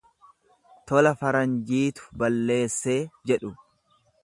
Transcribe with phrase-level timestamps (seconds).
[0.91, 2.99] Tola faranjiitu balleessee
[3.33, 3.55] jedhu